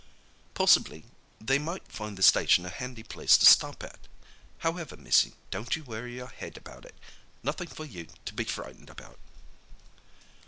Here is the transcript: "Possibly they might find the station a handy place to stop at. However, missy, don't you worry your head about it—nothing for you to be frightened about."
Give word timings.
"Possibly 0.55 1.05
they 1.39 1.59
might 1.59 1.91
find 1.91 2.17
the 2.17 2.23
station 2.23 2.65
a 2.65 2.69
handy 2.71 3.03
place 3.03 3.37
to 3.37 3.45
stop 3.45 3.83
at. 3.83 4.07
However, 4.57 4.97
missy, 4.97 5.33
don't 5.51 5.75
you 5.75 5.83
worry 5.83 6.15
your 6.15 6.25
head 6.29 6.57
about 6.57 6.85
it—nothing 6.85 7.67
for 7.67 7.85
you 7.85 8.07
to 8.25 8.33
be 8.33 8.45
frightened 8.45 8.89
about." 8.89 9.19